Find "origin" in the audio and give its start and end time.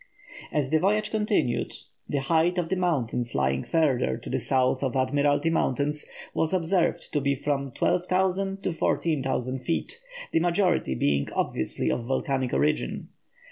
12.51-13.09